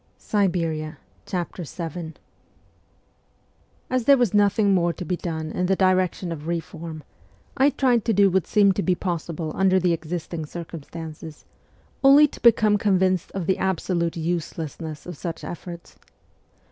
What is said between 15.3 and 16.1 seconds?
efforts.